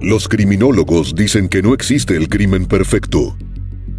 Los 0.00 0.28
criminólogos 0.28 1.14
dicen 1.14 1.48
que 1.48 1.62
no 1.62 1.72
existe 1.72 2.16
el 2.16 2.28
crimen 2.28 2.66
perfecto. 2.66 3.34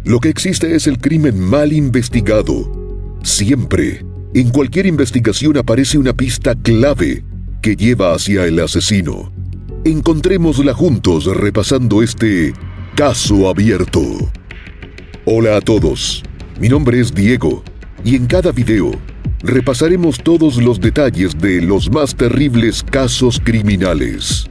Lo 0.04 0.20
que 0.20 0.28
existe 0.28 0.76
es 0.76 0.86
el 0.86 0.98
crimen 0.98 1.40
mal 1.40 1.72
investigado. 1.72 3.18
Siempre, 3.24 4.04
en 4.32 4.50
cualquier 4.50 4.86
investigación 4.86 5.56
aparece 5.56 5.98
una 5.98 6.12
pista 6.12 6.54
clave 6.54 7.24
que 7.62 7.74
lleva 7.74 8.14
hacia 8.14 8.46
el 8.46 8.60
asesino. 8.60 9.32
Encontrémosla 9.84 10.72
juntos 10.72 11.24
repasando 11.26 12.00
este 12.00 12.52
caso 12.94 13.48
abierto. 13.48 14.00
Hola 15.24 15.56
a 15.56 15.60
todos, 15.60 16.22
mi 16.60 16.68
nombre 16.68 17.00
es 17.00 17.12
Diego 17.12 17.64
y 18.04 18.14
en 18.14 18.26
cada 18.26 18.52
video 18.52 18.92
repasaremos 19.42 20.22
todos 20.22 20.62
los 20.62 20.80
detalles 20.80 21.36
de 21.36 21.60
los 21.60 21.90
más 21.90 22.14
terribles 22.14 22.84
casos 22.84 23.40
criminales. 23.42 24.48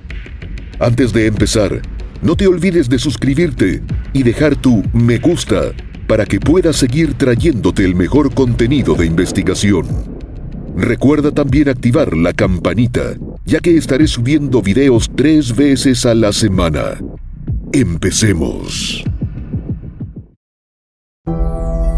Antes 0.79 1.11
de 1.11 1.25
empezar, 1.25 1.81
no 2.21 2.35
te 2.35 2.45
olvides 2.45 2.87
de 2.87 2.99
suscribirte 2.99 3.81
y 4.13 4.21
dejar 4.21 4.55
tu 4.55 4.83
me 4.93 5.17
gusta 5.17 5.71
para 6.07 6.25
que 6.25 6.39
pueda 6.39 6.71
seguir 6.71 7.15
trayéndote 7.15 7.83
el 7.83 7.95
mejor 7.95 8.33
contenido 8.33 8.93
de 8.93 9.07
investigación. 9.07 9.87
Recuerda 10.75 11.31
también 11.31 11.69
activar 11.69 12.15
la 12.15 12.31
campanita, 12.31 13.15
ya 13.43 13.59
que 13.59 13.75
estaré 13.75 14.05
subiendo 14.05 14.61
videos 14.61 15.09
tres 15.15 15.55
veces 15.55 16.05
a 16.05 16.13
la 16.13 16.31
semana. 16.31 16.99
Empecemos. 17.73 19.03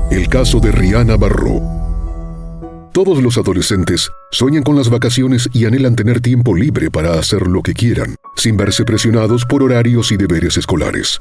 El 0.09 0.29
caso 0.29 0.61
de 0.61 0.71
Rihanna 0.71 1.17
Barro 1.17 1.78
todos 2.93 3.21
los 3.21 3.37
adolescentes 3.37 4.09
sueñan 4.31 4.63
con 4.63 4.75
las 4.75 4.89
vacaciones 4.89 5.49
y 5.53 5.65
anhelan 5.65 5.95
tener 5.95 6.21
tiempo 6.21 6.55
libre 6.55 6.91
para 6.91 7.13
hacer 7.13 7.47
lo 7.47 7.61
que 7.61 7.73
quieran, 7.73 8.15
sin 8.35 8.57
verse 8.57 8.85
presionados 8.85 9.45
por 9.45 9.63
horarios 9.63 10.11
y 10.11 10.17
deberes 10.17 10.57
escolares. 10.57 11.19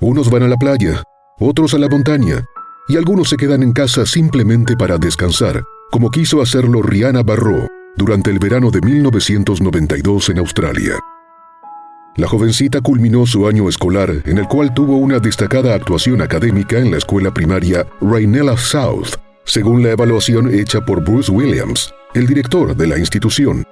Unos 0.00 0.30
van 0.30 0.44
a 0.44 0.48
la 0.48 0.56
playa, 0.56 1.02
otros 1.38 1.74
a 1.74 1.78
la 1.78 1.88
montaña, 1.88 2.44
y 2.88 2.96
algunos 2.96 3.28
se 3.28 3.36
quedan 3.36 3.62
en 3.62 3.72
casa 3.72 4.06
simplemente 4.06 4.76
para 4.76 4.98
descansar, 4.98 5.64
como 5.90 6.10
quiso 6.10 6.40
hacerlo 6.40 6.82
Rihanna 6.82 7.22
Barro 7.22 7.68
durante 7.96 8.30
el 8.30 8.38
verano 8.38 8.70
de 8.70 8.80
1992 8.80 10.30
en 10.30 10.38
Australia. 10.38 10.94
La 12.16 12.26
jovencita 12.26 12.80
culminó 12.80 13.26
su 13.26 13.46
año 13.46 13.68
escolar, 13.68 14.22
en 14.24 14.38
el 14.38 14.48
cual 14.48 14.74
tuvo 14.74 14.96
una 14.96 15.18
destacada 15.18 15.74
actuación 15.74 16.20
académica 16.20 16.78
en 16.78 16.90
la 16.90 16.98
escuela 16.98 17.32
primaria 17.32 17.86
Rainella 18.00 18.56
South, 18.56 19.16
según 19.48 19.82
la 19.82 19.92
evaluación 19.92 20.52
hecha 20.54 20.84
por 20.84 21.02
Bruce 21.02 21.32
Williams, 21.32 21.94
el 22.14 22.26
director 22.26 22.76
de 22.76 22.86
la 22.86 22.98
institución, 22.98 23.64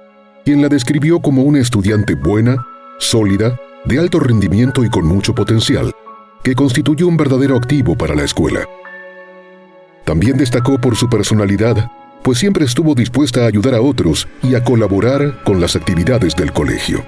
quien 0.43 0.59
la 0.59 0.69
describió 0.69 1.19
como 1.19 1.43
una 1.43 1.59
estudiante 1.59 2.15
buena, 2.15 2.65
sólida, 2.97 3.55
de 3.85 3.99
alto 3.99 4.19
rendimiento 4.19 4.83
y 4.83 4.89
con 4.89 5.05
mucho 5.05 5.35
potencial, 5.35 5.93
que 6.43 6.55
constituyó 6.55 7.07
un 7.07 7.15
verdadero 7.15 7.55
activo 7.55 7.95
para 7.95 8.15
la 8.15 8.23
escuela. 8.23 8.67
También 10.03 10.35
destacó 10.35 10.81
por 10.81 10.95
su 10.95 11.09
personalidad, 11.09 11.91
pues 12.23 12.39
siempre 12.39 12.65
estuvo 12.65 12.95
dispuesta 12.95 13.43
a 13.43 13.47
ayudar 13.47 13.75
a 13.75 13.81
otros 13.81 14.27
y 14.41 14.55
a 14.55 14.63
colaborar 14.63 15.43
con 15.43 15.61
las 15.61 15.75
actividades 15.75 16.35
del 16.35 16.53
colegio. 16.53 17.05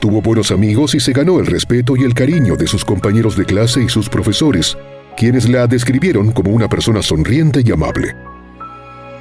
Tuvo 0.00 0.22
buenos 0.22 0.50
amigos 0.50 0.94
y 0.94 1.00
se 1.00 1.12
ganó 1.12 1.40
el 1.40 1.46
respeto 1.46 1.94
y 1.94 2.04
el 2.04 2.14
cariño 2.14 2.56
de 2.56 2.68
sus 2.68 2.86
compañeros 2.86 3.36
de 3.36 3.44
clase 3.44 3.82
y 3.82 3.90
sus 3.90 4.08
profesores, 4.08 4.78
quienes 5.18 5.48
la 5.48 5.66
describieron 5.66 6.30
como 6.30 6.52
una 6.52 6.68
persona 6.68 7.02
sonriente 7.02 7.60
y 7.64 7.72
amable. 7.72 8.14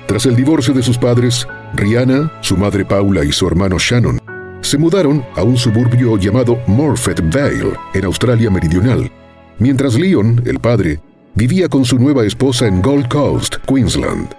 Tras 0.05 0.27
el 0.27 0.35
divorcio 0.35 0.71
de 0.75 0.83
sus 0.83 0.95
padres, 0.95 1.47
Rihanna, 1.73 2.31
su 2.41 2.55
madre 2.55 2.85
Paula 2.85 3.25
y 3.25 3.31
su 3.31 3.47
hermano 3.47 3.79
Shannon 3.79 4.21
se 4.61 4.77
mudaron 4.77 5.25
a 5.35 5.41
un 5.41 5.57
suburbio 5.57 6.17
llamado 6.17 6.59
Morfett 6.67 7.21
Vale, 7.33 7.73
en 7.95 8.05
Australia 8.05 8.51
Meridional, 8.51 9.11
mientras 9.57 9.95
Leon, 9.95 10.43
el 10.45 10.59
padre, 10.59 10.99
vivía 11.33 11.67
con 11.67 11.83
su 11.83 11.97
nueva 11.97 12.25
esposa 12.25 12.67
en 12.67 12.81
Gold 12.81 13.07
Coast, 13.07 13.55
Queensland. 13.67 14.35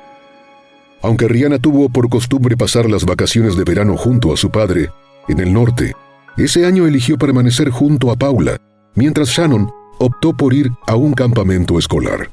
Aunque 1.02 1.26
Rihanna 1.26 1.58
tuvo 1.58 1.88
por 1.88 2.08
costumbre 2.08 2.56
pasar 2.56 2.88
las 2.88 3.04
vacaciones 3.04 3.56
de 3.56 3.64
verano 3.64 3.96
junto 3.96 4.32
a 4.32 4.36
su 4.36 4.50
padre, 4.50 4.90
en 5.28 5.40
el 5.40 5.52
norte, 5.52 5.92
ese 6.36 6.66
año 6.66 6.86
eligió 6.86 7.18
permanecer 7.18 7.70
junto 7.70 8.12
a 8.12 8.16
Paula, 8.16 8.58
mientras 8.94 9.28
Shannon 9.28 9.68
optó 9.98 10.36
por 10.36 10.54
ir 10.54 10.70
a 10.86 10.96
un 10.96 11.12
campamento 11.12 11.78
escolar. 11.78 12.30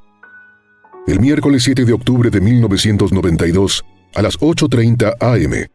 El 1.08 1.20
miércoles 1.20 1.64
7 1.64 1.86
de 1.86 1.94
octubre 1.94 2.30
de 2.30 2.42
1992, 2.42 3.86
a 4.16 4.22
las 4.22 4.40
8.30 4.40 5.16
am, 5.20 5.68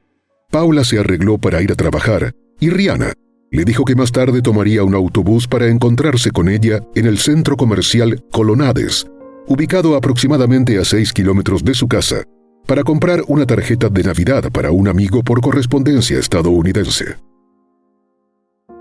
Paula 0.51 0.85
se 0.85 0.99
arregló 0.99 1.39
para 1.39 1.63
ir 1.63 1.71
a 1.71 1.77
trabajar 1.77 2.35
y 2.59 2.71
Rihanna 2.71 3.13
le 3.53 3.65
dijo 3.65 3.85
que 3.85 3.97
más 3.97 4.13
tarde 4.13 4.43
tomaría 4.43 4.85
un 4.85 4.95
autobús 4.95 5.49
para 5.49 5.69
encontrarse 5.69 6.31
con 6.31 6.49
ella 6.49 6.81
en 6.95 7.07
el 7.07 7.19
centro 7.19 7.57
comercial 7.57 8.25
Colonades, 8.31 9.07
ubicado 9.49 9.97
aproximadamente 9.97 10.79
a 10.79 10.85
6 10.85 11.13
kilómetros 11.13 11.65
de 11.65 11.75
su 11.75 11.89
casa, 11.89 12.23
para 12.67 12.85
comprar 12.85 13.23
una 13.27 13.47
tarjeta 13.47 13.89
de 13.89 14.05
Navidad 14.05 14.51
para 14.53 14.71
un 14.71 14.87
amigo 14.87 15.25
por 15.25 15.41
correspondencia 15.41 16.19
estadounidense. 16.19 17.17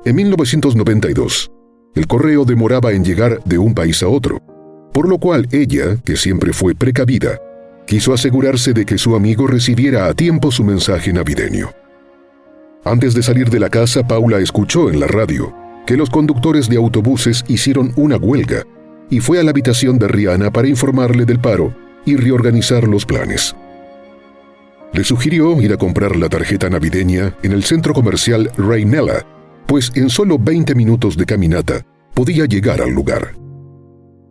En 0.05 0.15
1992, 0.15 1.51
el 1.95 2.07
correo 2.07 2.45
demoraba 2.45 2.91
en 2.91 3.03
llegar 3.03 3.43
de 3.43 3.57
un 3.57 3.73
país 3.73 4.03
a 4.03 4.07
otro, 4.07 4.41
por 4.93 5.07
lo 5.07 5.17
cual 5.17 5.47
ella, 5.51 5.97
que 6.03 6.15
siempre 6.15 6.53
fue 6.53 6.75
precavida, 6.75 7.39
quiso 7.85 8.13
asegurarse 8.13 8.73
de 8.73 8.85
que 8.85 8.97
su 8.97 9.15
amigo 9.15 9.47
recibiera 9.47 10.07
a 10.07 10.13
tiempo 10.13 10.51
su 10.51 10.63
mensaje 10.63 11.11
navideño. 11.11 11.71
Antes 12.85 13.13
de 13.13 13.23
salir 13.23 13.49
de 13.49 13.59
la 13.59 13.69
casa, 13.69 14.07
Paula 14.07 14.39
escuchó 14.39 14.89
en 14.89 14.99
la 14.99 15.07
radio 15.07 15.53
que 15.85 15.97
los 15.97 16.09
conductores 16.09 16.69
de 16.69 16.77
autobuses 16.77 17.43
hicieron 17.47 17.91
una 17.95 18.17
huelga 18.17 18.63
y 19.09 19.19
fue 19.19 19.39
a 19.39 19.43
la 19.43 19.49
habitación 19.49 19.97
de 19.97 20.07
Rihanna 20.07 20.51
para 20.51 20.67
informarle 20.67 21.25
del 21.25 21.39
paro 21.39 21.75
y 22.05 22.15
reorganizar 22.15 22.87
los 22.87 23.05
planes. 23.05 23.55
Le 24.93 25.03
sugirió 25.03 25.59
ir 25.61 25.73
a 25.73 25.77
comprar 25.77 26.15
la 26.15 26.29
tarjeta 26.29 26.69
navideña 26.69 27.35
en 27.43 27.51
el 27.51 27.63
centro 27.63 27.93
comercial 27.93 28.51
Rainella, 28.57 29.25
pues 29.69 29.91
en 29.93 30.09
solo 30.09 30.39
20 30.39 30.73
minutos 30.73 31.15
de 31.15 31.27
caminata 31.27 31.85
podía 32.15 32.45
llegar 32.45 32.81
al 32.81 32.89
lugar. 32.89 33.35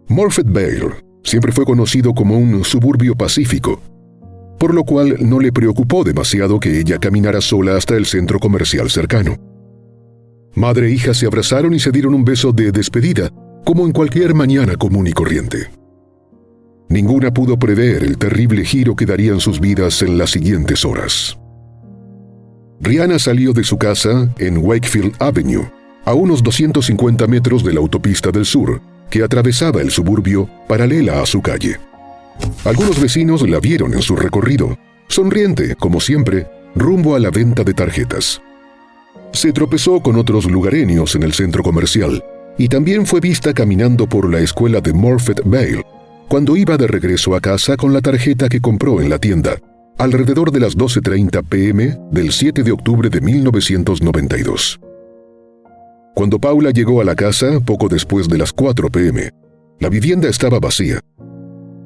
Morfett 0.08 0.52
Vale 0.52 0.96
siempre 1.22 1.52
fue 1.52 1.64
conocido 1.64 2.12
como 2.12 2.36
un 2.36 2.64
suburbio 2.64 3.14
pacífico, 3.14 3.80
por 4.58 4.74
lo 4.74 4.82
cual 4.82 5.16
no 5.20 5.38
le 5.38 5.52
preocupó 5.52 6.02
demasiado 6.02 6.58
que 6.58 6.80
ella 6.80 6.98
caminara 6.98 7.40
sola 7.40 7.76
hasta 7.76 7.96
el 7.96 8.06
centro 8.06 8.40
comercial 8.40 8.90
cercano. 8.90 9.36
Madre 10.56 10.88
e 10.88 10.90
hija 10.90 11.14
se 11.14 11.26
abrazaron 11.26 11.72
y 11.72 11.78
se 11.78 11.92
dieron 11.92 12.14
un 12.14 12.24
beso 12.24 12.50
de 12.50 12.72
despedida, 12.72 13.30
como 13.64 13.86
en 13.86 13.92
cualquier 13.92 14.34
mañana 14.34 14.74
común 14.74 15.06
y 15.06 15.12
corriente. 15.12 15.70
Ninguna 16.88 17.32
pudo 17.32 17.56
prever 17.60 18.02
el 18.02 18.18
terrible 18.18 18.64
giro 18.64 18.96
que 18.96 19.06
darían 19.06 19.38
sus 19.38 19.60
vidas 19.60 20.02
en 20.02 20.18
las 20.18 20.30
siguientes 20.30 20.84
horas. 20.84 21.38
Rihanna 22.80 23.18
salió 23.18 23.52
de 23.52 23.64
su 23.64 23.76
casa 23.76 24.32
en 24.38 24.58
Wakefield 24.58 25.14
Avenue, 25.18 25.70
a 26.04 26.14
unos 26.14 26.42
250 26.42 27.26
metros 27.26 27.64
de 27.64 27.72
la 27.72 27.80
autopista 27.80 28.30
del 28.30 28.46
sur, 28.46 28.80
que 29.10 29.22
atravesaba 29.22 29.80
el 29.80 29.90
suburbio 29.90 30.48
paralela 30.68 31.20
a 31.20 31.26
su 31.26 31.42
calle. 31.42 31.78
Algunos 32.64 33.00
vecinos 33.00 33.48
la 33.48 33.58
vieron 33.58 33.94
en 33.94 34.02
su 34.02 34.14
recorrido, 34.14 34.78
sonriente, 35.08 35.74
como 35.74 36.00
siempre, 36.00 36.46
rumbo 36.74 37.16
a 37.16 37.18
la 37.18 37.30
venta 37.30 37.64
de 37.64 37.74
tarjetas. 37.74 38.40
Se 39.32 39.52
tropezó 39.52 40.00
con 40.00 40.16
otros 40.16 40.46
lugareños 40.46 41.14
en 41.14 41.24
el 41.24 41.32
centro 41.32 41.62
comercial 41.62 42.24
y 42.56 42.68
también 42.68 43.06
fue 43.06 43.20
vista 43.20 43.52
caminando 43.52 44.08
por 44.08 44.30
la 44.30 44.40
escuela 44.40 44.80
de 44.80 44.92
Morfett 44.92 45.42
Vale 45.44 45.84
cuando 46.28 46.56
iba 46.56 46.76
de 46.76 46.86
regreso 46.86 47.34
a 47.34 47.40
casa 47.40 47.76
con 47.76 47.92
la 47.92 48.02
tarjeta 48.02 48.48
que 48.48 48.60
compró 48.60 49.00
en 49.00 49.08
la 49.08 49.18
tienda, 49.18 49.56
alrededor 49.98 50.52
de 50.52 50.60
las 50.60 50.78
12.30 50.78 51.44
pm 51.44 51.98
del 52.12 52.30
7 52.30 52.62
de 52.62 52.70
octubre 52.70 53.10
de 53.10 53.20
1992. 53.20 54.78
Cuando 56.14 56.38
Paula 56.38 56.70
llegó 56.70 57.00
a 57.00 57.04
la 57.04 57.16
casa, 57.16 57.60
poco 57.60 57.88
después 57.88 58.28
de 58.28 58.38
las 58.38 58.52
4 58.52 58.90
pm, 58.90 59.30
la 59.80 59.88
vivienda 59.88 60.28
estaba 60.28 60.60
vacía. 60.60 61.00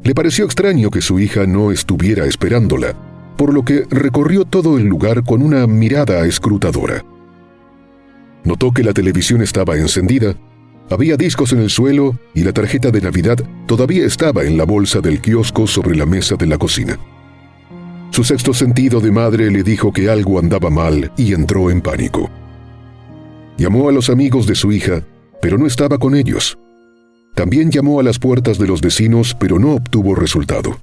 Le 0.02 0.14
pareció 0.14 0.44
extraño 0.44 0.90
que 0.90 1.00
su 1.00 1.20
hija 1.20 1.46
no 1.46 1.72
estuviera 1.72 2.26
esperándola, 2.26 2.94
por 3.38 3.54
lo 3.54 3.64
que 3.64 3.84
recorrió 3.88 4.44
todo 4.44 4.76
el 4.76 4.84
lugar 4.84 5.24
con 5.24 5.42
una 5.42 5.66
mirada 5.66 6.26
escrutadora. 6.26 7.02
Notó 8.44 8.72
que 8.72 8.82
la 8.82 8.92
televisión 8.92 9.40
estaba 9.40 9.76
encendida, 9.76 10.34
había 10.90 11.16
discos 11.16 11.52
en 11.52 11.60
el 11.60 11.70
suelo 11.70 12.18
y 12.34 12.42
la 12.42 12.52
tarjeta 12.52 12.90
de 12.90 13.00
Navidad 13.00 13.38
todavía 13.66 14.04
estaba 14.04 14.44
en 14.44 14.58
la 14.58 14.64
bolsa 14.64 15.00
del 15.00 15.22
kiosco 15.22 15.66
sobre 15.66 15.96
la 15.96 16.04
mesa 16.04 16.36
de 16.36 16.46
la 16.46 16.58
cocina. 16.58 16.98
Su 18.12 18.24
sexto 18.24 18.52
sentido 18.52 19.00
de 19.00 19.10
madre 19.10 19.50
le 19.50 19.62
dijo 19.62 19.90
que 19.90 20.10
algo 20.10 20.38
andaba 20.38 20.68
mal 20.68 21.10
y 21.16 21.32
entró 21.32 21.70
en 21.70 21.80
pánico. 21.80 22.30
Llamó 23.56 23.88
a 23.88 23.92
los 23.92 24.10
amigos 24.10 24.46
de 24.46 24.54
su 24.54 24.70
hija, 24.70 25.02
pero 25.40 25.56
no 25.56 25.66
estaba 25.66 25.96
con 25.96 26.14
ellos. 26.14 26.58
También 27.34 27.70
llamó 27.70 28.00
a 28.00 28.02
las 28.02 28.18
puertas 28.18 28.58
de 28.58 28.66
los 28.66 28.82
vecinos, 28.82 29.34
pero 29.40 29.58
no 29.58 29.72
obtuvo 29.72 30.14
resultado. 30.14 30.78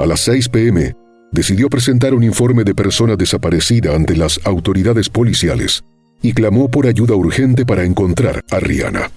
A 0.00 0.04
las 0.04 0.18
6 0.22 0.48
pm, 0.48 0.96
decidió 1.30 1.70
presentar 1.70 2.12
un 2.12 2.24
informe 2.24 2.64
de 2.64 2.74
persona 2.74 3.14
desaparecida 3.14 3.94
ante 3.94 4.16
las 4.16 4.40
autoridades 4.44 5.08
policiales 5.08 5.84
y 6.22 6.32
clamó 6.32 6.68
por 6.68 6.88
ayuda 6.88 7.14
urgente 7.14 7.64
para 7.64 7.84
encontrar 7.84 8.42
a 8.50 8.58
Rihanna. 8.58 9.12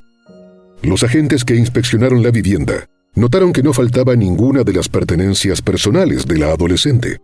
Los 0.84 1.02
agentes 1.02 1.44
que 1.44 1.56
inspeccionaron 1.56 2.22
la 2.22 2.30
vivienda 2.30 2.88
notaron 3.16 3.54
que 3.54 3.64
no 3.64 3.74
faltaba 3.74 4.16
ninguna 4.16 4.64
de 4.64 4.74
las 4.74 4.90
pertenencias 4.90 5.62
personales 5.62 6.26
de 6.26 6.38
la 6.38 6.52
adolescente. 6.52 7.18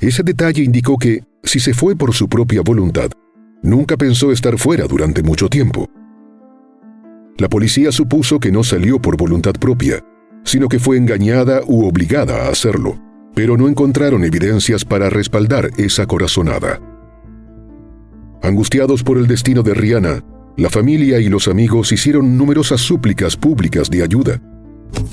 Ese 0.00 0.22
detalle 0.22 0.62
indicó 0.62 0.96
que, 0.96 1.24
si 1.42 1.60
se 1.60 1.74
fue 1.74 1.96
por 1.96 2.14
su 2.14 2.28
propia 2.28 2.62
voluntad, 2.62 3.10
nunca 3.62 3.96
pensó 3.96 4.32
estar 4.32 4.58
fuera 4.58 4.86
durante 4.86 5.22
mucho 5.22 5.48
tiempo. 5.48 5.88
La 7.36 7.48
policía 7.48 7.92
supuso 7.92 8.40
que 8.40 8.50
no 8.50 8.64
salió 8.64 9.00
por 9.00 9.16
voluntad 9.16 9.52
propia, 9.52 10.04
sino 10.44 10.68
que 10.68 10.78
fue 10.78 10.96
engañada 10.96 11.60
u 11.66 11.86
obligada 11.86 12.46
a 12.46 12.50
hacerlo, 12.50 12.98
pero 13.34 13.56
no 13.56 13.68
encontraron 13.68 14.24
evidencias 14.24 14.84
para 14.84 15.10
respaldar 15.10 15.70
esa 15.76 16.06
corazonada. 16.06 16.80
Angustiados 18.42 19.02
por 19.02 19.18
el 19.18 19.26
destino 19.26 19.62
de 19.62 19.74
Rihanna, 19.74 20.24
la 20.56 20.70
familia 20.70 21.20
y 21.20 21.28
los 21.28 21.48
amigos 21.48 21.92
hicieron 21.92 22.36
numerosas 22.36 22.80
súplicas 22.80 23.36
públicas 23.36 23.90
de 23.90 24.02
ayuda. 24.02 24.40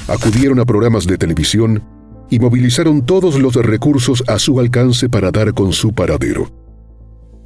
Acudieron 0.07 0.59
a 0.59 0.65
programas 0.65 1.05
de 1.07 1.17
televisión 1.17 1.81
y 2.29 2.39
movilizaron 2.39 3.05
todos 3.05 3.39
los 3.39 3.55
recursos 3.55 4.23
a 4.27 4.39
su 4.39 4.59
alcance 4.59 5.09
para 5.09 5.31
dar 5.31 5.53
con 5.53 5.73
su 5.73 5.93
paradero. 5.93 6.51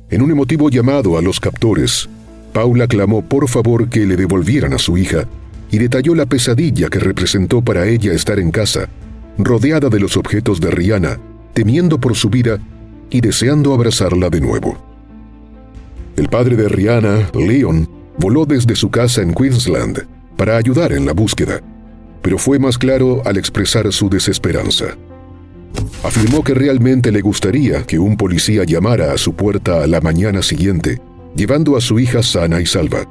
En 0.10 0.22
un 0.22 0.31
emotivo 0.31 0.70
llamado 0.70 1.18
a 1.18 1.22
los 1.22 1.40
captores, 1.40 2.10
Paula 2.54 2.88
clamó 2.88 3.22
por 3.22 3.48
favor 3.48 3.90
que 3.90 4.06
le 4.06 4.16
devolvieran 4.16 4.74
a 4.74 4.80
su 4.80 4.98
hija 4.98 5.28
y 5.72 5.78
detalló 5.78 6.16
la 6.16 6.26
pesadilla 6.26 6.90
que 6.90 7.00
representó 7.00 7.62
para 7.62 7.88
ella 7.88 8.14
estar 8.14 8.40
en 8.40 8.52
casa, 8.52 8.90
rodeada 9.38 9.90
de 9.90 10.00
los 10.00 10.18
objetos 10.18 10.60
de 10.60 10.72
Rihanna, 10.72 11.20
temiendo 11.54 12.00
por 12.00 12.16
su 12.16 12.30
vida 12.30 12.60
y 13.10 13.22
deseando 13.22 13.74
abrazarla 13.74 14.30
de 14.30 14.42
nuevo. 14.42 14.78
El 16.16 16.28
padre 16.28 16.56
de 16.56 16.68
Rihanna, 16.68 17.30
Leon, 17.34 17.88
voló 18.18 18.46
desde 18.46 18.75
su 18.75 18.90
casa 18.90 19.22
en 19.22 19.34
Queensland 19.34 20.06
para 20.36 20.58
ayudar 20.58 20.92
en 20.92 21.06
la 21.06 21.14
búsqueda, 21.14 21.62
pero 22.21 22.38
fue 22.38 22.60
más 22.60 22.77
claro 22.77 23.21
al 23.25 23.38
expresar 23.38 23.92
su 23.92 24.10
desesperanza. 24.10 24.98
Afirmó 26.04 26.44
que 26.44 26.54
realmente 26.54 27.12
le 27.12 27.21
gustaría 27.21 27.83
que 27.83 28.00
un 28.00 28.18
policía 28.18 28.63
llamara 28.63 29.13
a 29.13 29.18
su 29.18 29.33
puerta 29.33 29.83
a 29.83 29.88
la 29.88 30.01
mañana 30.01 30.42
siguiente, 30.42 31.01
llevando 31.36 31.77
a 31.77 31.81
su 31.81 32.00
hija 32.00 32.24
sana 32.24 32.62
y 32.62 32.66
salva. 32.66 33.07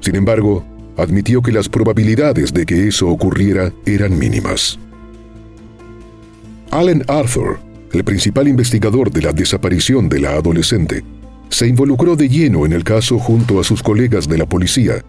Sin 0.00 0.16
embargo, 0.16 0.64
admitió 0.96 1.42
que 1.42 1.52
las 1.52 1.68
probabilidades 1.68 2.52
de 2.52 2.66
que 2.66 2.88
eso 2.88 3.08
ocurriera 3.08 3.72
eran 3.86 4.18
mínimas. 4.18 4.78
Allen 6.70 7.04
Arthur, 7.08 7.58
el 7.92 8.04
principal 8.04 8.48
investigador 8.48 9.10
de 9.10 9.22
la 9.22 9.32
desaparición 9.32 10.08
de 10.08 10.20
la 10.20 10.30
adolescente, 10.30 11.04
se 11.50 11.66
involucró 11.66 12.16
de 12.16 12.28
lleno 12.28 12.64
en 12.64 12.72
el 12.72 12.82
caso 12.82 13.18
junto 13.18 13.60
a 13.60 13.64
sus 13.64 13.82
colegas 13.82 14.26
de 14.26 14.38
la 14.38 14.46
policía, 14.46 15.04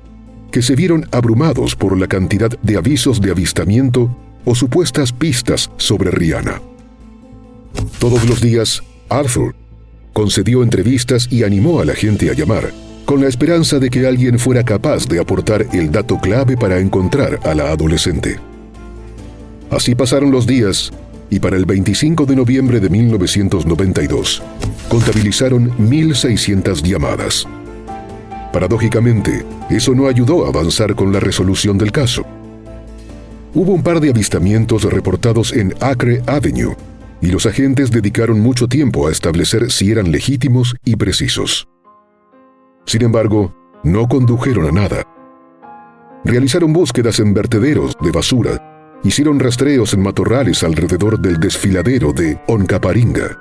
que 0.53 0.61
se 0.61 0.75
vieron 0.75 1.07
abrumados 1.09 1.75
por 1.75 1.97
la 1.97 2.05
cantidad 2.05 2.51
de 2.61 2.77
avisos 2.77 3.19
de 3.19 3.31
avistamiento 3.31 4.15
o 4.45 4.53
supuestas 4.53 5.11
pistas 5.11 5.71
sobre 5.77 6.11
Rihanna. 6.11 6.61
Todos 7.97 8.29
los 8.29 8.39
días, 8.39 8.83
Arthur 9.09 9.55
concedió 10.13 10.61
entrevistas 10.61 11.27
y 11.31 11.44
animó 11.44 11.79
a 11.79 11.85
la 11.85 11.95
gente 11.95 12.29
a 12.29 12.33
llamar, 12.33 12.71
con 13.03 13.19
la 13.19 13.29
esperanza 13.29 13.79
de 13.79 13.89
que 13.89 14.05
alguien 14.05 14.38
fuera 14.38 14.63
capaz 14.63 15.07
de 15.07 15.19
aportar 15.19 15.65
el 15.73 15.91
dato 15.91 16.19
clave 16.19 16.55
para 16.55 16.77
encontrar 16.77 17.39
a 17.45 17.55
la 17.55 17.71
adolescente. 17.71 18.38
Así 19.71 19.95
pasaron 19.95 20.29
los 20.29 20.45
días 20.45 20.91
y 21.31 21.39
para 21.39 21.57
el 21.57 21.65
25 21.65 22.27
de 22.27 22.35
noviembre 22.35 22.79
de 22.79 22.89
1992 22.91 24.44
contabilizaron 24.88 25.71
1.600 25.79 26.83
llamadas. 26.83 27.47
Paradójicamente, 28.53 29.44
eso 29.71 29.95
no 29.95 30.07
ayudó 30.07 30.45
a 30.45 30.50
avanzar 30.50 30.94
con 30.94 31.11
la 31.11 31.19
resolución 31.19 31.79
del 31.79 31.91
caso. 31.91 32.23
Hubo 33.55 33.73
un 33.73 33.81
par 33.81 34.00
de 34.00 34.11
avistamientos 34.11 34.83
reportados 34.83 35.51
en 35.53 35.73
Acre 35.81 36.21
Avenue 36.27 36.75
y 37.19 37.27
los 37.27 37.47
agentes 37.47 37.89
dedicaron 37.89 38.39
mucho 38.39 38.67
tiempo 38.67 39.07
a 39.07 39.11
establecer 39.11 39.71
si 39.71 39.91
eran 39.91 40.11
legítimos 40.11 40.75
y 40.85 40.95
precisos. 40.95 41.67
Sin 42.85 43.01
embargo, 43.01 43.55
no 43.83 44.07
condujeron 44.07 44.67
a 44.67 44.71
nada. 44.71 45.07
Realizaron 46.23 46.73
búsquedas 46.73 47.19
en 47.19 47.33
vertederos 47.33 47.97
de 48.01 48.11
basura 48.11 48.69
hicieron 49.03 49.39
rastreos 49.39 49.94
en 49.94 50.01
matorrales 50.01 50.63
alrededor 50.63 51.19
del 51.19 51.39
desfiladero 51.39 52.13
de 52.13 52.39
Oncaparinga. 52.47 53.38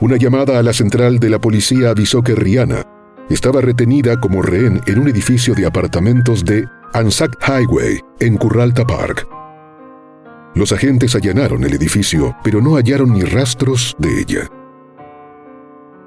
Una 0.00 0.16
llamada 0.16 0.58
a 0.58 0.62
la 0.62 0.72
central 0.72 1.18
de 1.18 1.30
la 1.30 1.38
policía 1.38 1.90
avisó 1.90 2.22
que 2.22 2.34
Rihanna 2.34 2.95
estaba 3.28 3.60
retenida 3.60 4.20
como 4.20 4.42
rehén 4.42 4.80
en 4.86 4.98
un 4.98 5.08
edificio 5.08 5.54
de 5.54 5.66
apartamentos 5.66 6.44
de 6.44 6.66
Anzac 6.92 7.36
Highway, 7.46 8.00
en 8.20 8.36
Curralta 8.36 8.86
Park. 8.86 9.26
Los 10.54 10.72
agentes 10.72 11.14
allanaron 11.14 11.64
el 11.64 11.74
edificio, 11.74 12.34
pero 12.42 12.60
no 12.60 12.76
hallaron 12.76 13.12
ni 13.12 13.22
rastros 13.22 13.94
de 13.98 14.20
ella. 14.20 14.50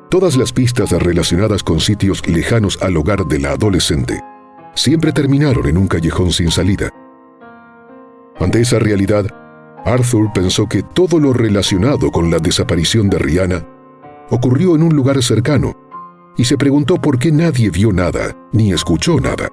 Todas 0.09 0.37
las 0.37 0.51
pistas 0.51 0.91
relacionadas 0.91 1.61
con 1.61 1.79
sitios 1.79 2.27
lejanos 2.27 2.79
al 2.81 2.97
hogar 2.97 3.25
de 3.25 3.39
la 3.39 3.51
adolescente 3.51 4.19
siempre 4.73 5.11
terminaron 5.11 5.67
en 5.67 5.77
un 5.77 5.87
callejón 5.87 6.31
sin 6.31 6.49
salida. 6.49 6.89
Ante 8.39 8.61
esa 8.61 8.79
realidad, 8.79 9.27
Arthur 9.85 10.31
pensó 10.33 10.67
que 10.67 10.81
todo 10.81 11.19
lo 11.19 11.33
relacionado 11.33 12.11
con 12.11 12.31
la 12.31 12.39
desaparición 12.39 13.09
de 13.09 13.19
Rihanna 13.19 13.67
ocurrió 14.29 14.75
en 14.75 14.83
un 14.83 14.95
lugar 14.95 15.21
cercano 15.21 15.88
y 16.37 16.45
se 16.45 16.57
preguntó 16.57 16.95
por 16.95 17.19
qué 17.19 17.31
nadie 17.31 17.69
vio 17.69 17.91
nada 17.91 18.35
ni 18.51 18.71
escuchó 18.71 19.19
nada. 19.19 19.49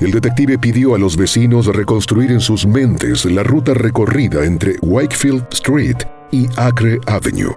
El 0.00 0.12
detective 0.12 0.58
pidió 0.58 0.94
a 0.94 0.98
los 0.98 1.16
vecinos 1.16 1.66
reconstruir 1.66 2.30
en 2.30 2.40
sus 2.40 2.66
mentes 2.66 3.24
la 3.24 3.42
ruta 3.42 3.74
recorrida 3.74 4.44
entre 4.44 4.76
Wakefield 4.80 5.46
Street 5.52 5.96
y 6.30 6.46
Acre 6.56 7.00
Avenue. 7.06 7.56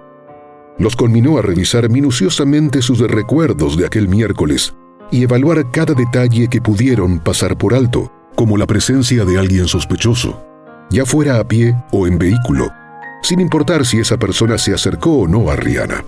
Los 0.78 0.96
conminó 0.96 1.38
a 1.38 1.42
revisar 1.42 1.88
minuciosamente 1.88 2.82
sus 2.82 2.98
recuerdos 2.98 3.76
de 3.76 3.86
aquel 3.86 4.08
miércoles 4.08 4.74
y 5.12 5.22
evaluar 5.22 5.70
cada 5.70 5.94
detalle 5.94 6.48
que 6.48 6.60
pudieron 6.60 7.20
pasar 7.20 7.56
por 7.56 7.74
alto 7.74 8.10
como 8.34 8.56
la 8.56 8.66
presencia 8.66 9.24
de 9.24 9.38
alguien 9.38 9.68
sospechoso, 9.68 10.42
ya 10.90 11.04
fuera 11.04 11.38
a 11.38 11.46
pie 11.46 11.76
o 11.92 12.06
en 12.06 12.18
vehículo, 12.18 12.72
sin 13.22 13.38
importar 13.38 13.86
si 13.86 14.00
esa 14.00 14.16
persona 14.16 14.58
se 14.58 14.74
acercó 14.74 15.18
o 15.18 15.28
no 15.28 15.50
a 15.50 15.54
Rihanna. 15.56 16.04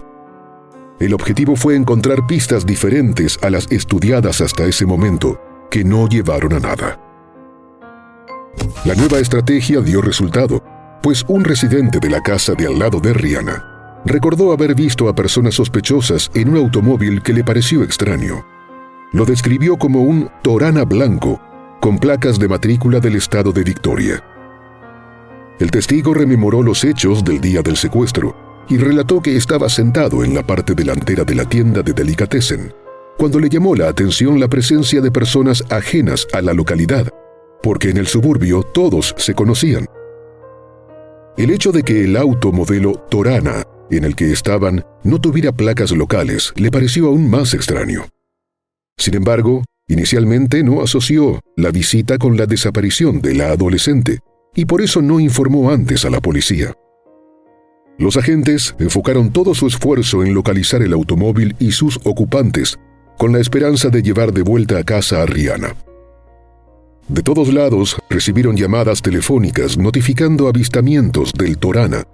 El 1.01 1.13
objetivo 1.13 1.57
fue 1.57 1.75
encontrar 1.75 2.27
pistas 2.27 2.65
diferentes 2.65 3.39
a 3.43 3.51
las 3.51 3.71
estudiadas 3.73 4.41
hasta 4.41 4.65
ese 4.65 4.87
momento, 4.87 5.41
que 5.71 5.83
no 5.83 6.09
llevaron 6.09 6.53
a 6.53 6.61
nada. 6.61 7.01
La 8.85 8.95
nueva 8.95 9.19
estrategia 9.19 9.81
dio 9.81 10.01
resultado, 10.01 10.63
pues 11.03 11.25
un 11.27 11.43
residente 11.43 11.99
de 11.99 12.11
la 12.11 12.23
casa 12.23 12.55
de 12.55 12.67
al 12.67 12.79
lado 12.79 13.01
de 13.01 13.13
Rihanna 13.13 14.03
recordó 14.05 14.53
haber 14.53 14.75
visto 14.75 15.09
a 15.09 15.15
personas 15.15 15.55
sospechosas 15.55 16.31
en 16.35 16.51
un 16.51 16.59
automóvil 16.59 17.23
que 17.23 17.33
le 17.33 17.43
pareció 17.43 17.83
extraño. 17.83 18.45
Lo 19.13 19.25
describió 19.25 19.77
como 19.77 20.03
un 20.03 20.31
Torana 20.43 20.85
blanco 20.85 21.41
con 21.81 21.99
placas 21.99 22.39
de 22.39 22.49
matrícula 22.49 23.01
del 23.01 23.17
estado 23.17 23.53
de 23.53 23.65
Victoria. 23.65 24.23
El 25.59 25.71
testigo 25.71 26.15
rememoró 26.15 26.63
los 26.63 26.85
hechos 26.85 27.25
del 27.25 27.41
día 27.41 27.63
del 27.63 27.77
secuestro 27.77 28.44
y 28.68 28.78
relató 28.78 29.21
que 29.21 29.37
estaba 29.37 29.68
sentado 29.68 30.25
en 30.25 30.35
la 30.35 30.47
parte 30.47 30.75
delantera 30.75 31.25
de 31.25 31.35
la 31.35 31.44
tienda 31.44 31.83
de 31.83 31.92
delicatessen, 31.92 32.73
cuando 33.18 33.38
le 33.38 33.49
llamó 33.49 33.75
la 33.75 33.88
atención 33.88 34.40
la 34.40 34.49
presencia 34.49 35.00
de 35.00 35.11
personas 35.11 35.64
ajenas 35.71 36.26
a 36.33 36.42
la 36.42 36.52
localidad, 36.52 37.09
porque 37.62 37.90
en 37.90 37.97
el 37.97 38.06
suburbio 38.06 38.62
todos 38.62 39.14
se 39.18 39.35
conocían. 39.35 39.87
El 41.37 41.50
hecho 41.50 41.73
de 41.73 41.83
que 41.83 42.04
el 42.04 42.16
auto 42.16 42.52
modelo 42.52 42.92
Torana 43.11 43.64
en 43.90 44.04
el 44.04 44.14
que 44.14 44.33
estaban 44.33 44.85
no 45.02 45.21
tuviera 45.21 45.52
placas 45.52 45.92
locales 45.92 46.52
le 46.56 46.71
pareció 46.71 47.06
aún 47.06 47.28
más 47.28 47.54
extraño. 47.54 48.06
Sin 48.97 49.14
embargo, 49.14 49.64
inicialmente 49.88 50.62
no 50.62 50.83
asoció 50.83 51.40
la 51.56 51.71
visita 51.71 52.18
con 52.18 52.37
la 52.37 52.47
desaparición 52.47 53.21
de 53.21 53.35
la 53.35 53.50
adolescente 53.50 54.21
y 54.54 54.66
por 54.66 54.80
eso 54.80 55.02
no 55.02 55.21
informó 55.21 55.71
antes 55.71 56.04
a 56.04 56.11
la 56.11 56.21
policía. 56.21 56.75
Los 57.99 58.17
agentes 58.17 58.75
enfocaron 58.79 59.31
todo 59.31 59.55
su 59.55 59.67
esfuerzo 59.67 60.25
en 60.25 60.35
localizar 60.35 60.83
el 60.83 60.93
automóvil 60.93 61.55
y 61.59 61.73
sus 61.73 61.99
ocupantes 62.05 62.77
con 63.19 63.33
la 63.33 63.39
esperanza 63.39 63.89
de 63.89 64.03
llevar 64.03 64.33
de 64.33 64.43
vuelta 64.43 64.79
a 64.79 64.85
casa 64.85 65.23
a 65.23 65.27
Rihanna. 65.27 65.77
De 67.09 67.23
todos 67.23 67.53
lados 67.53 67.97
recibieron 68.11 68.57
llamadas 68.57 69.03
telefónicas 69.03 69.79
notificando 69.79 70.49
avistamientos 70.49 71.33
del 71.33 71.59
Torana, 71.59 72.05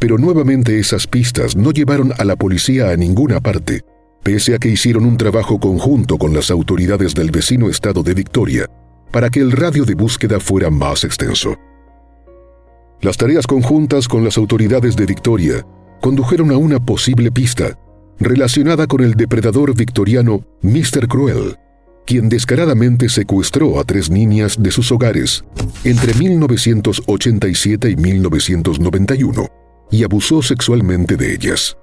pero 0.00 0.18
nuevamente 0.18 0.78
esas 0.78 1.06
pistas 1.06 1.54
no 1.54 1.70
llevaron 1.70 2.12
a 2.18 2.24
la 2.24 2.34
policía 2.34 2.90
a 2.90 2.96
ninguna 2.96 3.40
parte, 3.40 3.82
pese 4.22 4.54
a 4.54 4.58
que 4.58 4.68
hicieron 4.68 5.04
un 5.04 5.16
trabajo 5.16 5.60
conjunto 5.60 6.18
con 6.18 6.34
las 6.34 6.50
autoridades 6.50 7.14
del 7.14 7.30
vecino 7.30 7.68
estado 7.68 8.02
de 8.02 8.14
Victoria 8.14 8.66
para 9.12 9.30
que 9.30 9.38
el 9.38 9.52
radio 9.52 9.84
de 9.84 9.94
búsqueda 9.94 10.40
fuera 10.40 10.70
más 10.70 11.04
extenso. 11.04 11.56
Las 13.00 13.16
tareas 13.16 13.46
conjuntas 13.46 14.08
con 14.08 14.24
las 14.24 14.38
autoridades 14.38 14.96
de 14.96 15.06
Victoria 15.06 15.66
condujeron 16.00 16.50
a 16.50 16.56
una 16.56 16.84
posible 16.84 17.30
pista 17.30 17.78
relacionada 18.18 18.86
con 18.86 19.02
el 19.02 19.14
depredador 19.14 19.74
victoriano 19.74 20.44
Mr. 20.62 21.08
Cruel, 21.08 21.56
quien 22.06 22.28
descaradamente 22.28 23.08
secuestró 23.08 23.80
a 23.80 23.84
tres 23.84 24.10
niñas 24.10 24.56
de 24.58 24.70
sus 24.70 24.92
hogares 24.92 25.44
entre 25.84 26.14
1987 26.14 27.90
y 27.90 27.96
1991 27.96 29.48
y 29.90 30.04
abusó 30.04 30.42
sexualmente 30.42 31.16
de 31.16 31.34
ellas. 31.34 31.76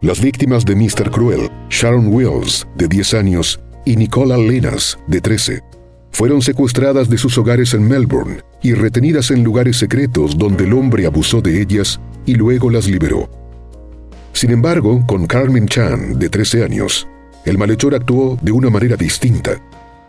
Las 0.00 0.20
víctimas 0.20 0.64
de 0.64 0.76
Mr. 0.76 1.10
Cruel, 1.10 1.50
Sharon 1.68 2.12
Wells, 2.12 2.66
de 2.76 2.88
10 2.88 3.14
años, 3.14 3.60
y 3.84 3.96
Nicola 3.96 4.36
Lenas, 4.36 4.98
de 5.06 5.20
13, 5.20 5.62
fueron 6.10 6.42
secuestradas 6.42 7.08
de 7.08 7.18
sus 7.18 7.36
hogares 7.38 7.74
en 7.74 7.86
Melbourne 7.86 8.42
y 8.62 8.74
retenidas 8.74 9.30
en 9.30 9.44
lugares 9.44 9.76
secretos 9.78 10.36
donde 10.36 10.64
el 10.64 10.72
hombre 10.74 11.06
abusó 11.06 11.40
de 11.40 11.60
ellas 11.60 12.00
y 12.26 12.34
luego 12.34 12.70
las 12.70 12.86
liberó. 12.86 13.30
Sin 14.32 14.50
embargo, 14.50 15.04
con 15.06 15.26
Carmen 15.26 15.66
Chan, 15.66 16.18
de 16.18 16.28
13 16.28 16.64
años, 16.64 17.08
el 17.44 17.58
malhechor 17.58 17.94
actuó 17.94 18.38
de 18.42 18.52
una 18.52 18.70
manera 18.70 18.96
distinta, 18.96 19.60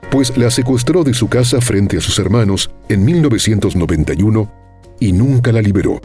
pues 0.09 0.35
la 0.37 0.51
secuestró 0.51 1.03
de 1.03 1.13
su 1.13 1.27
casa 1.27 1.61
frente 1.61 1.97
a 1.97 2.01
sus 2.01 2.19
hermanos 2.19 2.69
en 2.89 3.05
1991 3.05 4.51
y 4.99 5.13
nunca 5.13 5.51
la 5.51 5.61
liberó. 5.61 6.01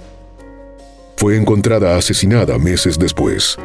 Fue 1.17 1.37
encontrada 1.37 1.97
asesinada 1.97 2.59
meses 2.59 2.99
después. 2.99 3.57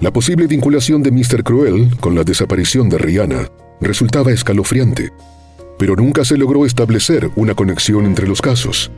La 0.00 0.12
posible 0.12 0.46
vinculación 0.46 1.02
de 1.02 1.10
Mr. 1.10 1.42
Cruel 1.42 1.96
con 2.00 2.14
la 2.14 2.22
desaparición 2.22 2.88
de 2.88 2.98
Rihanna 2.98 3.48
resultaba 3.80 4.32
escalofriante, 4.32 5.12
pero 5.78 5.96
nunca 5.96 6.24
se 6.24 6.36
logró 6.36 6.66
establecer 6.66 7.30
una 7.36 7.54
conexión 7.54 8.06
entre 8.06 8.26
los 8.26 8.40
casos. 8.40 8.90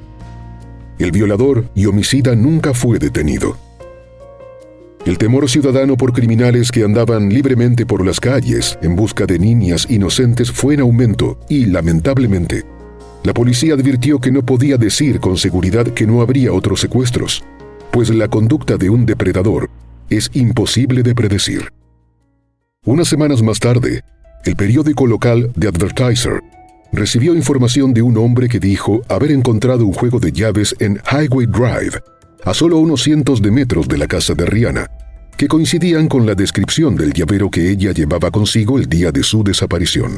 El 0.98 1.12
violador 1.12 1.70
y 1.74 1.86
homicida 1.86 2.34
nunca 2.34 2.74
fue 2.74 2.98
detenido. 2.98 3.56
El 5.04 5.16
temor 5.16 5.48
ciudadano 5.48 5.96
por 5.96 6.12
criminales 6.12 6.70
que 6.70 6.84
andaban 6.84 7.30
libremente 7.30 7.86
por 7.86 8.04
las 8.04 8.20
calles 8.20 8.78
en 8.82 8.96
busca 8.96 9.26
de 9.26 9.38
niñas 9.38 9.86
inocentes 9.88 10.50
fue 10.50 10.74
en 10.74 10.80
aumento 10.80 11.38
y, 11.48 11.66
lamentablemente, 11.66 12.64
la 13.22 13.32
policía 13.32 13.74
advirtió 13.74 14.18
que 14.20 14.30
no 14.30 14.44
podía 14.44 14.76
decir 14.76 15.20
con 15.20 15.36
seguridad 15.36 15.86
que 15.86 16.06
no 16.06 16.20
habría 16.20 16.52
otros 16.52 16.80
secuestros, 16.80 17.44
pues 17.90 18.10
la 18.10 18.28
conducta 18.28 18.76
de 18.76 18.90
un 18.90 19.06
depredador 19.06 19.70
es 20.10 20.30
imposible 20.34 21.02
de 21.02 21.14
predecir. 21.14 21.72
Unas 22.84 23.08
semanas 23.08 23.42
más 23.42 23.60
tarde, 23.60 24.02
el 24.48 24.56
periódico 24.56 25.06
local 25.06 25.52
The 25.58 25.68
Advertiser 25.68 26.42
recibió 26.90 27.34
información 27.34 27.92
de 27.92 28.00
un 28.00 28.16
hombre 28.16 28.48
que 28.48 28.58
dijo 28.58 29.02
haber 29.06 29.30
encontrado 29.30 29.84
un 29.84 29.92
juego 29.92 30.18
de 30.18 30.32
llaves 30.32 30.74
en 30.78 30.98
Highway 31.12 31.46
Drive, 31.46 32.02
a 32.44 32.54
solo 32.54 32.78
unos 32.78 33.02
cientos 33.02 33.42
de 33.42 33.50
metros 33.50 33.86
de 33.88 33.98
la 33.98 34.06
casa 34.06 34.32
de 34.32 34.46
Rihanna, 34.46 34.90
que 35.36 35.48
coincidían 35.48 36.08
con 36.08 36.24
la 36.24 36.34
descripción 36.34 36.96
del 36.96 37.12
llavero 37.12 37.50
que 37.50 37.70
ella 37.70 37.92
llevaba 37.92 38.30
consigo 38.30 38.78
el 38.78 38.88
día 38.88 39.12
de 39.12 39.22
su 39.22 39.44
desaparición. 39.44 40.12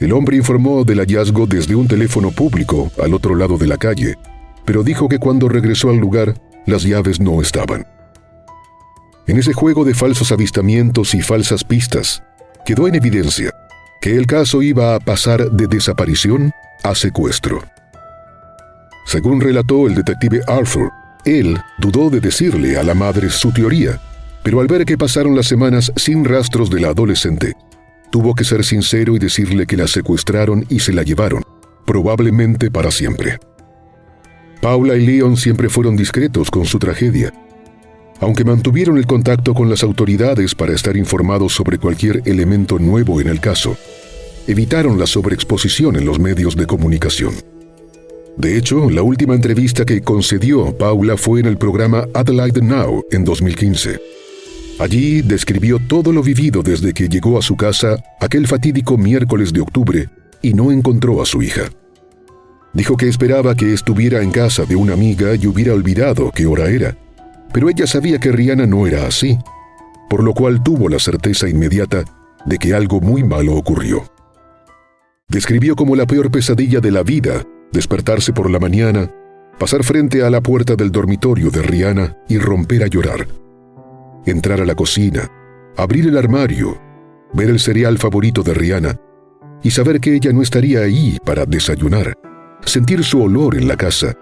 El 0.00 0.14
hombre 0.14 0.38
informó 0.38 0.82
del 0.82 1.00
hallazgo 1.00 1.46
desde 1.46 1.74
un 1.74 1.86
teléfono 1.86 2.30
público 2.30 2.90
al 3.02 3.12
otro 3.12 3.34
lado 3.34 3.58
de 3.58 3.66
la 3.66 3.76
calle, 3.76 4.14
pero 4.64 4.82
dijo 4.82 5.06
que 5.06 5.18
cuando 5.18 5.50
regresó 5.50 5.90
al 5.90 5.98
lugar, 5.98 6.40
las 6.64 6.82
llaves 6.82 7.20
no 7.20 7.42
estaban. 7.42 7.86
En 9.26 9.36
ese 9.36 9.52
juego 9.52 9.84
de 9.84 9.92
falsos 9.92 10.32
avistamientos 10.32 11.14
y 11.14 11.20
falsas 11.20 11.62
pistas, 11.62 12.22
quedó 12.66 12.88
en 12.88 12.96
evidencia 12.96 13.54
que 14.00 14.16
el 14.16 14.26
caso 14.26 14.60
iba 14.60 14.96
a 14.96 15.00
pasar 15.00 15.50
de 15.52 15.68
desaparición 15.68 16.52
a 16.82 16.94
secuestro. 16.96 17.62
Según 19.06 19.40
relató 19.40 19.86
el 19.86 19.94
detective 19.94 20.40
Arthur, 20.48 20.90
él 21.24 21.56
dudó 21.78 22.10
de 22.10 22.20
decirle 22.20 22.76
a 22.76 22.82
la 22.82 22.94
madre 22.94 23.30
su 23.30 23.52
teoría, 23.52 24.00
pero 24.42 24.60
al 24.60 24.66
ver 24.66 24.84
que 24.84 24.98
pasaron 24.98 25.36
las 25.36 25.46
semanas 25.46 25.92
sin 25.94 26.24
rastros 26.24 26.68
de 26.68 26.80
la 26.80 26.88
adolescente, 26.88 27.54
tuvo 28.10 28.34
que 28.34 28.44
ser 28.44 28.64
sincero 28.64 29.14
y 29.14 29.20
decirle 29.20 29.64
que 29.66 29.76
la 29.76 29.86
secuestraron 29.86 30.66
y 30.68 30.80
se 30.80 30.92
la 30.92 31.04
llevaron, 31.04 31.44
probablemente 31.84 32.70
para 32.70 32.90
siempre. 32.90 33.38
Paula 34.60 34.96
y 34.96 35.06
Leon 35.06 35.36
siempre 35.36 35.68
fueron 35.68 35.96
discretos 35.96 36.50
con 36.50 36.66
su 36.66 36.80
tragedia, 36.80 37.32
aunque 38.20 38.44
mantuvieron 38.44 38.98
el 38.98 39.06
contacto 39.06 39.54
con 39.54 39.68
las 39.68 39.82
autoridades 39.82 40.54
para 40.54 40.72
estar 40.72 40.96
informados 40.96 41.52
sobre 41.52 41.78
cualquier 41.78 42.22
elemento 42.24 42.78
nuevo 42.78 43.20
en 43.20 43.28
el 43.28 43.40
caso, 43.40 43.76
evitaron 44.46 44.98
la 44.98 45.06
sobreexposición 45.06 45.96
en 45.96 46.06
los 46.06 46.18
medios 46.18 46.56
de 46.56 46.66
comunicación. 46.66 47.34
De 48.36 48.56
hecho, 48.56 48.90
la 48.90 49.02
última 49.02 49.34
entrevista 49.34 49.84
que 49.84 50.02
concedió 50.02 50.76
Paula 50.76 51.16
fue 51.16 51.40
en 51.40 51.46
el 51.46 51.56
programa 51.56 52.06
Adelaide 52.14 52.60
Now 52.60 53.04
en 53.10 53.24
2015. 53.24 54.00
Allí 54.78 55.22
describió 55.22 55.78
todo 55.78 56.12
lo 56.12 56.22
vivido 56.22 56.62
desde 56.62 56.92
que 56.92 57.08
llegó 57.08 57.38
a 57.38 57.42
su 57.42 57.56
casa 57.56 57.96
aquel 58.20 58.46
fatídico 58.46 58.98
miércoles 58.98 59.52
de 59.54 59.62
octubre 59.62 60.10
y 60.42 60.52
no 60.52 60.70
encontró 60.70 61.22
a 61.22 61.26
su 61.26 61.42
hija. 61.42 61.62
Dijo 62.74 62.98
que 62.98 63.08
esperaba 63.08 63.54
que 63.54 63.72
estuviera 63.72 64.22
en 64.22 64.30
casa 64.30 64.66
de 64.66 64.76
una 64.76 64.92
amiga 64.92 65.34
y 65.34 65.46
hubiera 65.46 65.72
olvidado 65.72 66.30
qué 66.30 66.44
hora 66.44 66.68
era 66.68 66.94
pero 67.56 67.70
ella 67.70 67.86
sabía 67.86 68.20
que 68.20 68.32
Rihanna 68.32 68.66
no 68.66 68.86
era 68.86 69.06
así, 69.06 69.38
por 70.10 70.22
lo 70.22 70.34
cual 70.34 70.62
tuvo 70.62 70.90
la 70.90 70.98
certeza 70.98 71.48
inmediata 71.48 72.04
de 72.44 72.58
que 72.58 72.74
algo 72.74 73.00
muy 73.00 73.24
malo 73.24 73.54
ocurrió. 73.54 74.04
Describió 75.26 75.74
como 75.74 75.96
la 75.96 76.04
peor 76.04 76.30
pesadilla 76.30 76.80
de 76.80 76.90
la 76.90 77.02
vida 77.02 77.46
despertarse 77.72 78.34
por 78.34 78.50
la 78.50 78.58
mañana, 78.58 79.10
pasar 79.58 79.84
frente 79.84 80.22
a 80.22 80.28
la 80.28 80.42
puerta 80.42 80.76
del 80.76 80.92
dormitorio 80.92 81.48
de 81.48 81.62
Rihanna 81.62 82.18
y 82.28 82.36
romper 82.36 82.84
a 82.84 82.88
llorar. 82.88 83.26
Entrar 84.26 84.60
a 84.60 84.66
la 84.66 84.74
cocina, 84.74 85.22
abrir 85.78 86.08
el 86.08 86.18
armario, 86.18 86.78
ver 87.32 87.48
el 87.48 87.58
cereal 87.58 87.96
favorito 87.96 88.42
de 88.42 88.52
Rihanna 88.52 89.00
y 89.62 89.70
saber 89.70 89.98
que 90.00 90.14
ella 90.14 90.30
no 90.30 90.42
estaría 90.42 90.80
ahí 90.80 91.16
para 91.24 91.46
desayunar, 91.46 92.18
sentir 92.66 93.02
su 93.02 93.22
olor 93.22 93.56
en 93.56 93.66
la 93.66 93.78
casa 93.78 94.14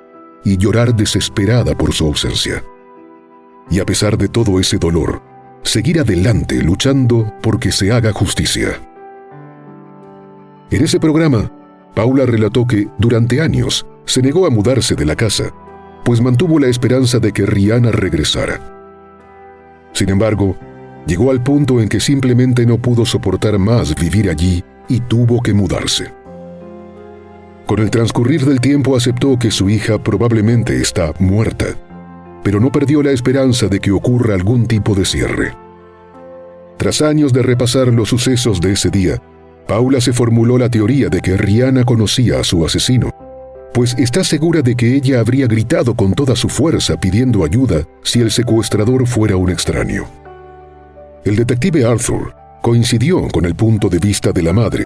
y 0.44 0.56
llorar 0.56 0.94
desesperada 0.94 1.76
por 1.76 1.92
su 1.92 2.06
ausencia 2.06 2.62
y 3.70 3.80
a 3.80 3.86
pesar 3.86 4.18
de 4.18 4.28
todo 4.28 4.60
ese 4.60 4.78
dolor, 4.78 5.22
seguir 5.62 6.00
adelante 6.00 6.62
luchando 6.62 7.32
porque 7.42 7.72
se 7.72 7.92
haga 7.92 8.12
justicia. 8.12 8.80
En 10.70 10.82
ese 10.84 11.00
programa, 11.00 11.50
Paula 11.94 12.26
relató 12.26 12.66
que 12.66 12.88
durante 12.98 13.40
años 13.40 13.86
se 14.04 14.22
negó 14.22 14.46
a 14.46 14.50
mudarse 14.50 14.94
de 14.94 15.04
la 15.04 15.16
casa, 15.16 15.52
pues 16.04 16.20
mantuvo 16.20 16.58
la 16.58 16.68
esperanza 16.68 17.18
de 17.18 17.32
que 17.32 17.46
Rihanna 17.46 17.90
regresara. 17.92 18.60
Sin 19.92 20.10
embargo, 20.10 20.56
llegó 21.06 21.30
al 21.30 21.42
punto 21.42 21.80
en 21.80 21.88
que 21.88 22.00
simplemente 22.00 22.66
no 22.66 22.78
pudo 22.78 23.06
soportar 23.06 23.58
más 23.58 23.94
vivir 23.94 24.28
allí 24.28 24.62
y 24.88 25.00
tuvo 25.00 25.40
que 25.40 25.54
mudarse. 25.54 26.12
Con 27.66 27.78
el 27.78 27.90
transcurrir 27.90 28.44
del 28.44 28.60
tiempo 28.60 28.96
aceptó 28.96 29.38
que 29.38 29.50
su 29.50 29.70
hija 29.70 30.02
probablemente 30.02 30.80
está 30.80 31.14
muerta 31.18 31.76
pero 32.44 32.60
no 32.60 32.70
perdió 32.70 33.02
la 33.02 33.10
esperanza 33.10 33.66
de 33.66 33.80
que 33.80 33.90
ocurra 33.90 34.34
algún 34.34 34.66
tipo 34.66 34.94
de 34.94 35.04
cierre. 35.04 35.56
Tras 36.76 37.02
años 37.02 37.32
de 37.32 37.42
repasar 37.42 37.88
los 37.88 38.10
sucesos 38.10 38.60
de 38.60 38.72
ese 38.72 38.90
día, 38.90 39.20
Paula 39.66 40.00
se 40.00 40.12
formuló 40.12 40.58
la 40.58 40.68
teoría 40.68 41.08
de 41.08 41.20
que 41.20 41.36
Rihanna 41.36 41.84
conocía 41.84 42.38
a 42.40 42.44
su 42.44 42.64
asesino, 42.64 43.10
pues 43.72 43.94
está 43.98 44.22
segura 44.22 44.60
de 44.60 44.76
que 44.76 44.94
ella 44.94 45.20
habría 45.20 45.46
gritado 45.46 45.94
con 45.94 46.12
toda 46.12 46.36
su 46.36 46.48
fuerza 46.48 47.00
pidiendo 47.00 47.44
ayuda 47.44 47.82
si 48.02 48.20
el 48.20 48.30
secuestrador 48.30 49.06
fuera 49.06 49.36
un 49.36 49.50
extraño. 49.50 50.04
El 51.24 51.36
detective 51.36 51.86
Arthur 51.86 52.34
coincidió 52.60 53.26
con 53.28 53.46
el 53.46 53.54
punto 53.54 53.88
de 53.88 53.98
vista 53.98 54.32
de 54.32 54.42
la 54.42 54.52
madre, 54.52 54.84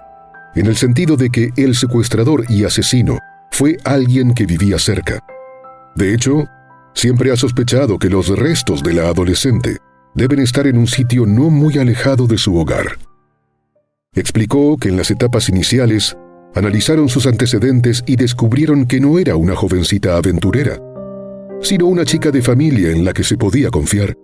en 0.55 0.65
el 0.65 0.77
sentido 0.77 1.17
de 1.17 1.29
que 1.29 1.49
el 1.57 1.75
secuestrador 1.75 2.45
y 2.49 2.63
asesino 2.63 3.19
fue 3.51 3.77
alguien 3.83 4.33
que 4.33 4.45
vivía 4.45 4.79
cerca. 4.79 5.19
De 5.95 6.13
hecho, 6.13 6.45
siempre 6.93 7.31
ha 7.31 7.35
sospechado 7.35 7.97
que 7.97 8.09
los 8.09 8.27
restos 8.29 8.83
de 8.83 8.93
la 8.93 9.09
adolescente 9.09 9.77
deben 10.15 10.39
estar 10.39 10.67
en 10.67 10.77
un 10.77 10.87
sitio 10.87 11.25
no 11.25 11.49
muy 11.49 11.77
alejado 11.77 12.27
de 12.27 12.37
su 12.37 12.57
hogar. 12.57 12.97
Explicó 14.13 14.77
que 14.77 14.89
en 14.89 14.97
las 14.97 15.11
etapas 15.11 15.49
iniciales 15.49 16.17
Analizaron 16.55 17.09
sus 17.09 17.27
antecedentes 17.27 18.03
y 18.07 18.15
descubrieron 18.15 18.85
que 18.85 18.99
no 18.99 19.19
era 19.19 19.35
una 19.35 19.55
jovencita 19.55 20.17
aventurera, 20.17 20.79
sino 21.61 21.85
una 21.85 22.05
chica 22.05 22.31
de 22.31 22.41
familia 22.41 22.91
en 22.91 23.05
la 23.05 23.13
que 23.13 23.23
se 23.23 23.37
podía 23.37 23.69
confiar. 23.69 24.15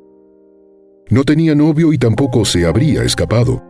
No 1.09 1.23
tenía 1.23 1.53
novio 1.53 1.93
y 1.93 1.99
tampoco 1.99 2.43
se 2.45 2.65
habría 2.65 3.03
escapado, 3.03 3.63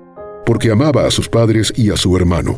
porque 0.46 0.72
amaba 0.72 1.06
a 1.06 1.12
sus 1.12 1.28
padres 1.28 1.74
y 1.76 1.90
a 1.92 1.98
su 1.98 2.16
hermano. 2.16 2.58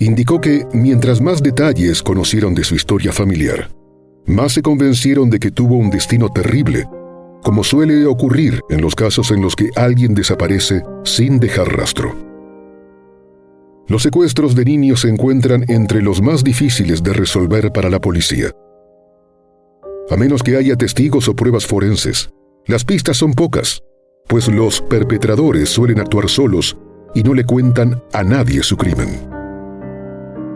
Indicó 0.00 0.40
que, 0.40 0.66
mientras 0.72 1.20
más 1.20 1.40
detalles 1.40 2.02
conocieron 2.02 2.52
de 2.52 2.64
su 2.64 2.74
historia 2.74 3.12
familiar, 3.12 3.70
más 4.26 4.52
se 4.52 4.62
convencieron 4.62 5.30
de 5.30 5.38
que 5.38 5.50
tuvo 5.50 5.76
un 5.76 5.90
destino 5.90 6.28
terrible, 6.28 6.88
como 7.42 7.62
suele 7.62 8.06
ocurrir 8.06 8.60
en 8.70 8.80
los 8.80 8.94
casos 8.94 9.30
en 9.30 9.42
los 9.42 9.54
que 9.54 9.70
alguien 9.76 10.14
desaparece 10.14 10.82
sin 11.04 11.38
dejar 11.38 11.76
rastro. 11.76 12.14
Los 13.86 14.02
secuestros 14.02 14.54
de 14.54 14.64
niños 14.64 15.02
se 15.02 15.10
encuentran 15.10 15.64
entre 15.68 16.00
los 16.00 16.22
más 16.22 16.42
difíciles 16.42 17.02
de 17.02 17.12
resolver 17.12 17.70
para 17.70 17.90
la 17.90 18.00
policía. 18.00 18.50
A 20.10 20.16
menos 20.16 20.42
que 20.42 20.56
haya 20.56 20.76
testigos 20.76 21.28
o 21.28 21.36
pruebas 21.36 21.66
forenses, 21.66 22.30
las 22.66 22.84
pistas 22.84 23.18
son 23.18 23.34
pocas, 23.34 23.82
pues 24.26 24.48
los 24.48 24.80
perpetradores 24.80 25.68
suelen 25.68 26.00
actuar 26.00 26.30
solos 26.30 26.78
y 27.14 27.22
no 27.22 27.34
le 27.34 27.44
cuentan 27.44 28.02
a 28.14 28.22
nadie 28.22 28.62
su 28.62 28.76
crimen. 28.78 29.08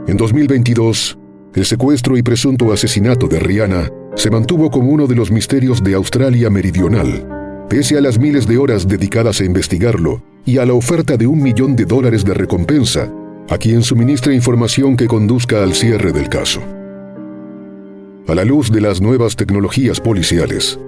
En 0.06 0.16
2022, 0.16 1.17
el 1.54 1.64
secuestro 1.64 2.16
y 2.16 2.22
presunto 2.22 2.72
asesinato 2.72 3.26
de 3.26 3.40
Rihanna 3.40 3.90
se 4.14 4.30
mantuvo 4.30 4.70
como 4.70 4.90
uno 4.90 5.06
de 5.06 5.14
los 5.14 5.30
misterios 5.30 5.82
de 5.82 5.94
Australia 5.94 6.50
Meridional, 6.50 7.66
pese 7.68 7.96
a 7.96 8.00
las 8.00 8.18
miles 8.18 8.46
de 8.46 8.58
horas 8.58 8.86
dedicadas 8.86 9.40
a 9.40 9.44
investigarlo 9.44 10.22
y 10.44 10.58
a 10.58 10.66
la 10.66 10.74
oferta 10.74 11.16
de 11.16 11.26
un 11.26 11.42
millón 11.42 11.76
de 11.76 11.84
dólares 11.84 12.24
de 12.24 12.34
recompensa 12.34 13.12
a 13.48 13.56
quien 13.56 13.82
suministre 13.82 14.34
información 14.34 14.96
que 14.96 15.06
conduzca 15.06 15.62
al 15.62 15.74
cierre 15.74 16.12
del 16.12 16.28
caso. 16.28 16.60
A 18.26 18.34
la 18.34 18.44
luz 18.44 18.70
de 18.70 18.82
las 18.82 19.00
nuevas 19.00 19.36
tecnologías 19.36 20.00
policiales, 20.00 20.78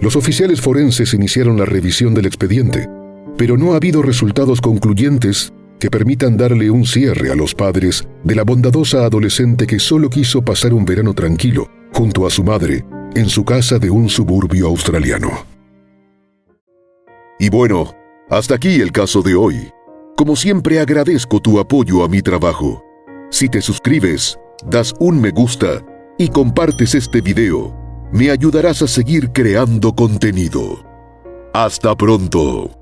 los 0.00 0.14
oficiales 0.16 0.60
forenses 0.60 1.14
iniciaron 1.14 1.56
la 1.56 1.64
revisión 1.64 2.12
del 2.12 2.26
expediente, 2.26 2.88
pero 3.38 3.56
no 3.56 3.72
ha 3.72 3.76
habido 3.76 4.02
resultados 4.02 4.60
concluyentes 4.60 5.52
que 5.82 5.90
permitan 5.90 6.36
darle 6.36 6.70
un 6.70 6.86
cierre 6.86 7.32
a 7.32 7.34
los 7.34 7.56
padres 7.56 8.06
de 8.22 8.36
la 8.36 8.44
bondadosa 8.44 9.04
adolescente 9.04 9.66
que 9.66 9.80
solo 9.80 10.08
quiso 10.08 10.40
pasar 10.40 10.72
un 10.72 10.84
verano 10.84 11.12
tranquilo 11.12 11.68
junto 11.92 12.24
a 12.24 12.30
su 12.30 12.44
madre 12.44 12.84
en 13.16 13.28
su 13.28 13.44
casa 13.44 13.80
de 13.80 13.90
un 13.90 14.08
suburbio 14.08 14.68
australiano. 14.68 15.44
Y 17.40 17.48
bueno, 17.48 17.96
hasta 18.30 18.54
aquí 18.54 18.80
el 18.80 18.92
caso 18.92 19.22
de 19.22 19.34
hoy. 19.34 19.72
Como 20.16 20.36
siempre 20.36 20.78
agradezco 20.78 21.40
tu 21.40 21.58
apoyo 21.58 22.04
a 22.04 22.08
mi 22.08 22.22
trabajo. 22.22 22.84
Si 23.32 23.48
te 23.48 23.60
suscribes, 23.60 24.38
das 24.64 24.94
un 25.00 25.20
me 25.20 25.32
gusta 25.32 25.84
y 26.16 26.28
compartes 26.28 26.94
este 26.94 27.20
video, 27.20 27.76
me 28.12 28.30
ayudarás 28.30 28.82
a 28.82 28.86
seguir 28.86 29.32
creando 29.32 29.92
contenido. 29.96 30.84
Hasta 31.52 31.96
pronto. 31.96 32.81